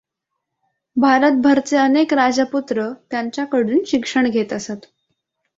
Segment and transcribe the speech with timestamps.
[0.97, 4.85] भारतभरचे अनेक राजपुत्र त्यांच्याकडून शिक्षण घेत असत.